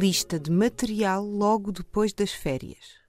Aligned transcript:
Lista 0.00 0.38
de 0.38 0.48
material 0.48 1.26
logo 1.26 1.72
depois 1.72 2.12
das 2.12 2.30
férias. 2.30 3.00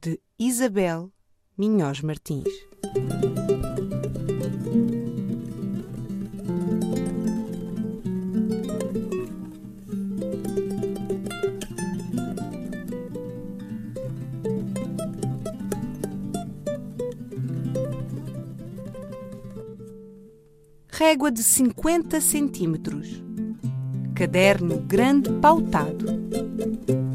De 0.00 0.20
Isabel 0.38 1.10
Minhós 1.58 2.00
Martins. 2.00 2.44
Régua 20.86 21.32
de 21.32 21.42
50 21.42 22.20
centímetros. 22.20 23.21
Caderno 24.14 24.78
grande 24.78 25.30
pautado. 25.40 26.06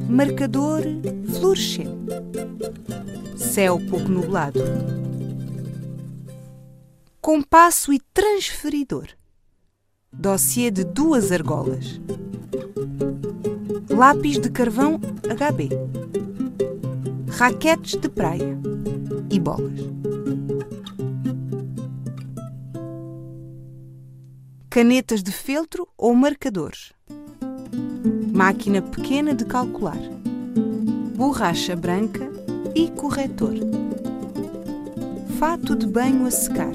Marcador 0.10 0.84
fluorescente. 1.34 1.92
Céu 3.36 3.80
pouco 3.90 4.10
nublado. 4.10 4.60
Compasso 7.22 7.94
e 7.94 8.00
transferidor. 8.14 9.08
Dossiê 10.12 10.72
de 10.72 10.84
duas 10.84 11.32
argolas. 11.32 12.02
Lápis 13.90 14.40
de 14.40 14.50
carvão 14.50 15.00
HB. 15.24 15.70
Raquetes 17.30 18.00
de 18.00 18.10
praia 18.10 18.58
e 19.30 19.40
bolas. 19.40 19.97
Canetas 24.78 25.24
de 25.24 25.32
feltro 25.32 25.88
ou 25.98 26.14
marcadores, 26.14 26.94
máquina 28.32 28.80
pequena 28.80 29.34
de 29.34 29.44
calcular, 29.44 29.98
borracha 31.16 31.76
branca 31.76 32.32
e 32.76 32.88
corretor, 32.92 33.56
fato 35.40 35.76
de 35.76 35.88
banho 35.88 36.28
a 36.28 36.30
secar. 36.30 36.74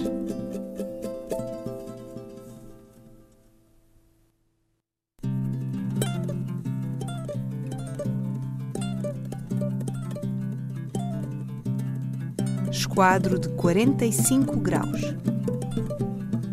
Esquadro 12.69 13.39
de 13.39 13.49
45 13.51 14.57
graus 14.57 15.15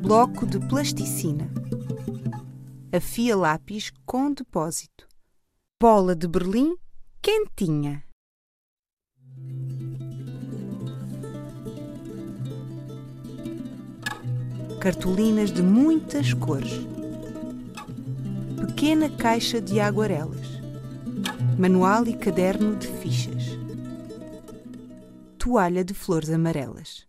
bloco 0.10 0.44
de 0.44 0.58
plasticina, 0.58 1.48
afia 2.92 3.38
lápis 3.38 3.92
com 4.08 4.34
depósito, 4.34 5.08
bola 5.80 6.16
de 6.16 6.28
berlim 6.28 6.76
quentinha. 7.22 8.04
Cartolinas 14.81 15.52
de 15.52 15.62
muitas 15.62 16.34
cores. 16.34 16.74
Pequena 18.66 19.16
caixa 19.16 19.62
de 19.62 19.80
aguarelas. 19.80 20.48
Manual 21.56 22.08
e 22.08 22.18
caderno 22.18 22.75
de 22.78 22.88
fichas. 22.88 23.44
Toalha 25.38 25.84
de 25.84 25.94
flores 25.94 26.31
amarelas. 26.31 27.09